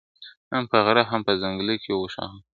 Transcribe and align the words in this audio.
هم 0.51 0.63
په 0.71 0.77
غره 0.85 1.03
هم 1.11 1.21
په 1.27 1.33
ځنګله 1.41 1.75
کي 1.83 1.91
وو 1.93 2.11
ښاغلی!. 2.13 2.41